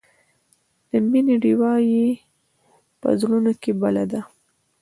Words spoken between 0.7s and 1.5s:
د مینې